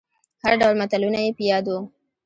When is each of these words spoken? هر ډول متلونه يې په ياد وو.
هر 0.43 0.53
ډول 0.61 0.75
متلونه 0.81 1.19
يې 1.25 1.31
په 1.37 1.43
ياد 1.49 1.65
وو. 1.67 1.79